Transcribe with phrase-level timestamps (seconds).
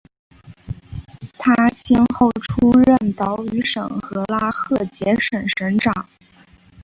[1.37, 6.09] 他先后出任岛屿省和拉赫杰省省长。